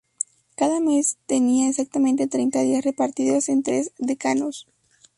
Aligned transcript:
Cada 0.55 0.79
mes 0.79 1.19
tenía 1.27 1.69
exactamente 1.69 2.25
treinta 2.25 2.61
días, 2.61 2.83
repartidos 2.83 3.49
en 3.49 3.61
tres 3.61 3.91
decanos. 3.99 4.65